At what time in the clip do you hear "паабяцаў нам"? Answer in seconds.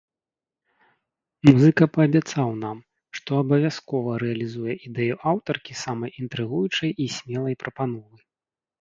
1.97-2.77